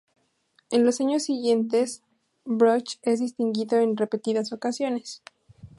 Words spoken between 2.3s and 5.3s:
Bruch es distinguido en repetidas ocasiones.